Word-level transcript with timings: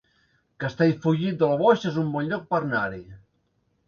Castellfollit 0.61 1.35
del 1.43 1.53
Boix 1.59 1.85
es 1.89 1.99
un 2.05 2.09
bon 2.15 2.31
lloc 2.31 2.47
per 2.55 2.59
anar-hi 2.63 3.03